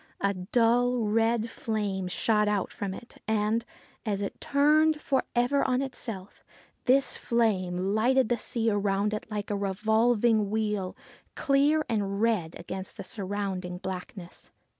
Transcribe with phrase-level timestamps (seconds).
[0.21, 3.63] A dull, red flame shot out from it, and,
[4.03, 6.43] as it turned for ever on itself,
[6.85, 10.95] this flame lighted the sea around like a revolving wheel,
[11.35, 14.49] clear and red against the surrounding blackness.